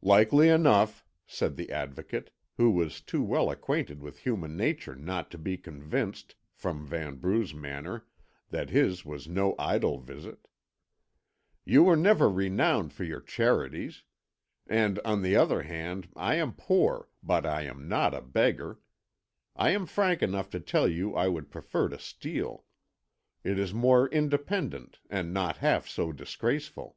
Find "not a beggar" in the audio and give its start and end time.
17.86-18.78